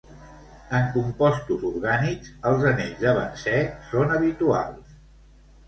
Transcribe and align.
En 0.77 0.87
compostos 0.95 1.65
orgànics 1.73 2.33
els 2.53 2.67
anells 2.71 3.05
de 3.05 3.15
benzè 3.21 3.55
són 3.93 4.17
habituals. 4.19 5.01